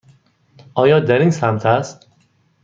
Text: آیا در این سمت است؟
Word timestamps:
آیا 0.73 0.99
در 0.99 1.19
این 1.19 1.31
سمت 1.31 1.65
است؟ 1.65 2.07